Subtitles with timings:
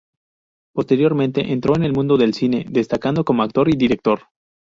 [0.73, 4.21] Posteriormente entró en el mundo del cine, destacando como actor y director.